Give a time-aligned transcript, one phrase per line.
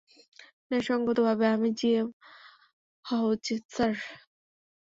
[0.69, 2.07] ন্যায়সঙ্গত ভাবে, আমি জিএম
[3.05, 3.93] হওয়া উচিত, স্যার।